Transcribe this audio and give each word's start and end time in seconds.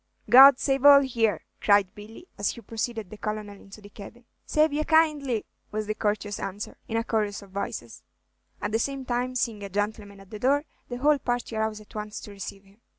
"God 0.31 0.57
save 0.57 0.83
all 0.83 1.01
here!" 1.01 1.43
cried 1.61 1.93
Billy, 1.93 2.27
as 2.35 2.49
he 2.49 2.61
preceded 2.61 3.11
the 3.11 3.17
Colonel 3.19 3.49
into 3.55 3.81
the 3.81 3.89
cabin. 3.89 4.25
"Save 4.47 4.73
ye 4.73 4.83
kindly," 4.83 5.45
was 5.71 5.85
the 5.85 5.93
courteous 5.93 6.39
answer, 6.39 6.75
in 6.87 6.97
a 6.97 7.03
chorus 7.03 7.43
of 7.43 7.51
voices; 7.51 8.01
at 8.63 8.71
the 8.71 8.79
same 8.79 9.05
time, 9.05 9.35
seeing 9.35 9.61
a 9.61 9.69
gentleman 9.69 10.19
at 10.19 10.31
the 10.31 10.39
door, 10.39 10.65
the 10.89 10.97
whole 10.97 11.19
party 11.19 11.55
arose 11.55 11.81
at 11.81 11.93
once 11.93 12.19
to 12.21 12.31
receive 12.31 12.63
him. 12.63 12.81